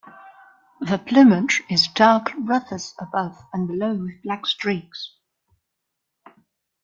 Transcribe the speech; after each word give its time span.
The 0.79 0.97
plumage 0.97 1.61
is 1.69 1.87
dark 1.87 2.33
rufous 2.33 2.95
above 2.97 3.45
and 3.53 3.67
below 3.67 3.93
with 3.93 4.23
black 4.23 4.47
streaks. 4.47 5.11